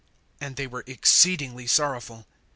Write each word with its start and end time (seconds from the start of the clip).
And 0.39 0.55
they 0.55 0.65
were 0.65 0.83
exceedingly 0.87 1.67
sorrowful. 1.67 2.25